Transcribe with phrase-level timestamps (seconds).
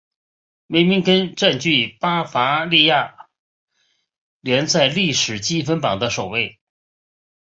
[0.65, 3.27] 梅明根占据巴伐利亚
[4.39, 6.59] 联赛历史积分榜的首位。